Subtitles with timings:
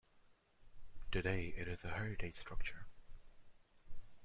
[1.11, 2.87] Today it is a heritage structure.